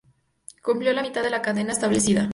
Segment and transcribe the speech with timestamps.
[0.63, 2.27] Cumplió la mitad de la condena establecida.